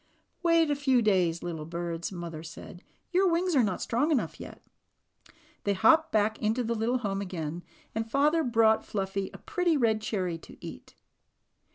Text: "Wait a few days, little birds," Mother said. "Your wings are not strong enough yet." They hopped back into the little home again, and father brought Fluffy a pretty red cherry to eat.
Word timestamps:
"Wait 0.41 0.71
a 0.71 0.75
few 0.75 0.99
days, 0.99 1.43
little 1.43 1.63
birds," 1.63 2.11
Mother 2.11 2.41
said. 2.41 2.83
"Your 3.11 3.31
wings 3.31 3.55
are 3.55 3.61
not 3.61 3.83
strong 3.83 4.09
enough 4.09 4.39
yet." 4.39 4.63
They 5.63 5.75
hopped 5.75 6.11
back 6.11 6.39
into 6.41 6.63
the 6.63 6.73
little 6.73 6.97
home 6.97 7.21
again, 7.21 7.61
and 7.93 8.09
father 8.09 8.43
brought 8.43 8.83
Fluffy 8.83 9.29
a 9.31 9.37
pretty 9.37 9.77
red 9.77 10.01
cherry 10.01 10.39
to 10.39 10.57
eat. 10.59 10.95